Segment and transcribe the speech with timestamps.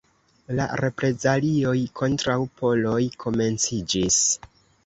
[0.59, 4.23] La reprezalioj kontraŭ poloj komenciĝis.